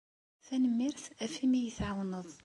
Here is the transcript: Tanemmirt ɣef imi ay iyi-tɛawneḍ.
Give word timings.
Tanemmirt 0.45 1.03
ɣef 1.19 1.33
imi 1.43 1.57
ay 1.57 1.61
iyi-tɛawneḍ. 1.65 2.29